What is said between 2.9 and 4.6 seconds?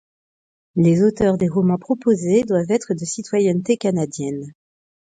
de citoyenneté canadienne.